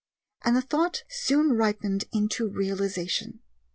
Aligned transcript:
And 0.41 0.55
the 0.55 0.63
thought 0.63 1.03
soon 1.09 1.51
ripened 1.53 2.05
into 2.11 2.49
realization. 2.49 3.41